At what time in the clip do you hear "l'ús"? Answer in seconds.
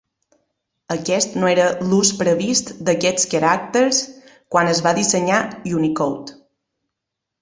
1.91-2.11